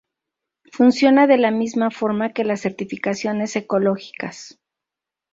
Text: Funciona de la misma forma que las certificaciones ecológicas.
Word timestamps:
Funciona 0.71 1.27
de 1.27 1.37
la 1.37 1.51
misma 1.51 1.91
forma 1.91 2.33
que 2.33 2.43
las 2.43 2.61
certificaciones 2.61 3.55
ecológicas. 3.55 4.57